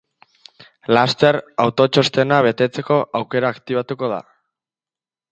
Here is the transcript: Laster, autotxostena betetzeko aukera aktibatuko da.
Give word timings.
Laster, 0.97 1.37
autotxostena 1.65 2.39
betetzeko 2.47 2.97
aukera 3.19 3.51
aktibatuko 3.57 4.09
da. 4.15 4.19